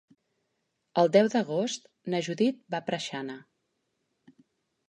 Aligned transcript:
El 1.01 1.11
deu 1.15 1.29
d'agost 1.33 1.85
na 2.13 2.21
Judit 2.29 2.59
va 2.75 2.81
a 2.83 2.87
Preixana. 2.89 3.37